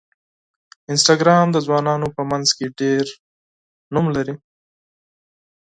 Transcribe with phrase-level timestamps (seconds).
[0.91, 3.05] انسټاګرام د ځوانانو په منځ کې ډېر
[3.93, 4.33] شهرت لري.